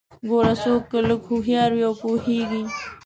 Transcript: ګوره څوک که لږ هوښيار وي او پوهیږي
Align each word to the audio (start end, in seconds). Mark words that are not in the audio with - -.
ګوره 0.29 0.53
څوک 0.63 0.81
که 0.91 0.99
لږ 1.07 1.21
هوښيار 1.29 1.69
وي 1.73 1.83
او 1.87 1.93
پوهیږي 2.01 2.63